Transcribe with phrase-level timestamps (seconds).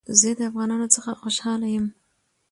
[0.19, 1.85] زه د افغانانو څخه خوشحاله يم